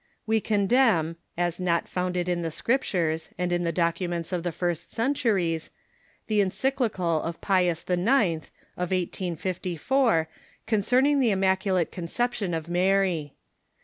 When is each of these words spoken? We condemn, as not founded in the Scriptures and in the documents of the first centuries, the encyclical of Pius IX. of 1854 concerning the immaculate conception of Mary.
We 0.25 0.41
condemn, 0.41 1.17
as 1.37 1.59
not 1.59 1.87
founded 1.87 2.27
in 2.27 2.41
the 2.41 2.49
Scriptures 2.49 3.29
and 3.37 3.51
in 3.51 3.63
the 3.65 3.71
documents 3.71 4.31
of 4.33 4.41
the 4.41 4.51
first 4.51 4.91
centuries, 4.91 5.69
the 6.25 6.41
encyclical 6.41 7.21
of 7.21 7.39
Pius 7.39 7.81
IX. 7.87 7.97
of 8.75 8.89
1854 8.89 10.27
concerning 10.65 11.19
the 11.19 11.29
immaculate 11.29 11.91
conception 11.91 12.55
of 12.55 12.67
Mary. 12.67 13.35